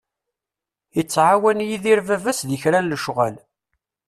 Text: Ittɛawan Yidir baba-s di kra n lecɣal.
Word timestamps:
Ittɛawan 1.01 1.63
Yidir 1.69 1.99
baba-s 2.07 2.39
di 2.49 2.57
kra 2.61 2.79
n 2.81 2.89
lecɣal. 2.91 3.35